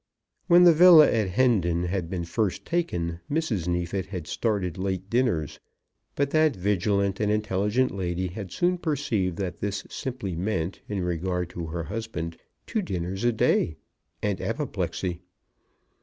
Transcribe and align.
When 0.47 0.63
the 0.63 0.73
villa 0.73 1.11
at 1.11 1.29
Hendon 1.29 1.83
had 1.83 2.09
been 2.09 2.25
first 2.25 2.65
taken 2.65 3.19
Mrs. 3.29 3.67
Neefit 3.67 4.07
had 4.07 4.25
started 4.25 4.79
late 4.79 5.11
dinners; 5.11 5.59
but 6.15 6.31
that 6.31 6.55
vigilant 6.55 7.19
and 7.19 7.31
intelligent 7.31 7.91
lady 7.91 8.25
had 8.29 8.51
soon 8.51 8.79
perceived 8.79 9.37
that 9.37 9.59
this 9.59 9.85
simply 9.91 10.35
meant, 10.35 10.79
in 10.89 11.01
regard 11.03 11.51
to 11.51 11.67
her 11.67 11.83
husband, 11.83 12.37
two 12.65 12.81
dinners 12.81 13.23
a 13.23 13.31
day, 13.31 13.77
and 14.23 14.41
apoplexy. 14.41 15.21